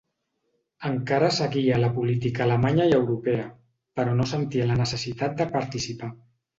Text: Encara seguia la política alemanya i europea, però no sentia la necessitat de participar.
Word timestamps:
Encara 0.89 1.29
seguia 1.35 1.77
la 1.83 1.91
política 1.99 2.45
alemanya 2.47 2.89
i 2.95 2.97
europea, 3.01 3.47
però 4.01 4.19
no 4.19 4.29
sentia 4.35 4.71
la 4.75 4.83
necessitat 4.85 5.41
de 5.43 5.53
participar. 5.57 6.15